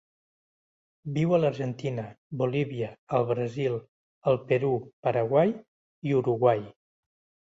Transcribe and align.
Viu 1.17 1.33
a 1.35 1.39
l'Argentina, 1.41 2.05
Bolívia, 2.41 2.87
el 3.17 3.27
Brasil, 3.31 3.75
el 4.31 4.39
Perú, 4.53 4.71
Paraguai 5.09 5.53
i 6.13 6.17
Uruguai. 6.21 6.65